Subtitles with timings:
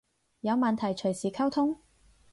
[0.39, 1.77] 有問題隨時溝通